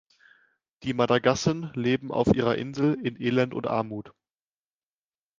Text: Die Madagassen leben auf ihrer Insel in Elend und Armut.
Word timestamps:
Die 0.81 0.95
Madagassen 0.95 1.69
leben 1.75 2.11
auf 2.11 2.33
ihrer 2.33 2.55
Insel 2.55 2.95
in 3.05 3.21
Elend 3.21 3.53
und 3.53 3.67
Armut. 3.67 4.15